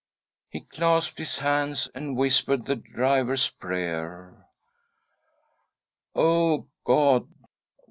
[0.49, 4.47] He clasped his hands and whispered the Driver's prayer:"
[6.15, 7.27] O God